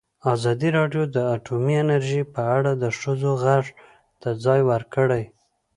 ازادي 0.33 0.69
راډیو 0.77 1.03
د 1.15 1.17
اټومي 1.35 1.75
انرژي 1.83 2.21
په 2.33 2.41
اړه 2.57 2.71
د 2.83 2.85
ښځو 2.99 3.31
غږ 3.43 3.65
ته 4.21 4.29
ځای 4.43 4.59
ورکړی. 4.71 5.23